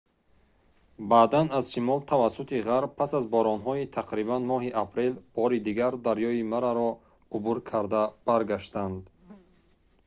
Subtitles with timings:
[1.11, 6.89] баъдан аз шимол тавассути ғарб пас аз боронҳои тақрибан моҳи апрел бори дигар дарёи мараро
[7.35, 8.91] убур карда баргаштан